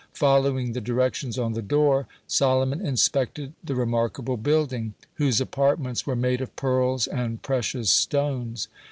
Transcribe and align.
Following 0.13 0.71
the 0.73 0.81
directions 0.81 1.37
on 1.37 1.53
the 1.53 1.61
door, 1.61 2.07
Solomon 2.25 2.83
inspected 2.83 3.53
the 3.63 3.75
remarkable 3.75 4.35
building, 4.35 4.95
whose 5.17 5.39
apartments 5.39 6.07
were 6.07 6.15
made 6.15 6.41
of 6.41 6.55
pearls 6.55 7.05
and 7.05 7.39
precious 7.43 7.91
stones. 7.91 8.67